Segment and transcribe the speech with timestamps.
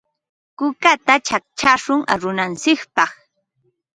[0.57, 3.09] Kukata chaqchashun arunantsikpaq.